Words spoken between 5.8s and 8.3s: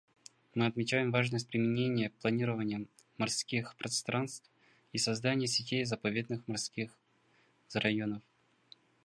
заповедных морских районов.